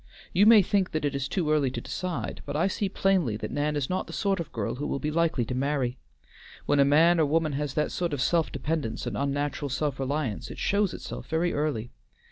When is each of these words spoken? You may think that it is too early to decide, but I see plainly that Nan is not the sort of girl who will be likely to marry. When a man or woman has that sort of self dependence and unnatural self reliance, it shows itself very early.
You 0.33 0.47
may 0.47 0.63
think 0.63 0.93
that 0.93 1.05
it 1.05 1.13
is 1.13 1.27
too 1.27 1.51
early 1.51 1.69
to 1.69 1.79
decide, 1.79 2.41
but 2.47 2.55
I 2.55 2.65
see 2.65 2.89
plainly 2.89 3.37
that 3.37 3.51
Nan 3.51 3.75
is 3.75 3.87
not 3.87 4.07
the 4.07 4.13
sort 4.13 4.39
of 4.39 4.51
girl 4.51 4.73
who 4.73 4.87
will 4.87 4.97
be 4.97 5.11
likely 5.11 5.45
to 5.45 5.53
marry. 5.53 5.99
When 6.65 6.79
a 6.79 6.83
man 6.83 7.19
or 7.19 7.25
woman 7.27 7.51
has 7.51 7.75
that 7.75 7.91
sort 7.91 8.11
of 8.11 8.19
self 8.19 8.51
dependence 8.51 9.05
and 9.05 9.15
unnatural 9.15 9.69
self 9.69 9.99
reliance, 9.99 10.49
it 10.49 10.57
shows 10.57 10.95
itself 10.95 11.27
very 11.27 11.53
early. 11.53 11.91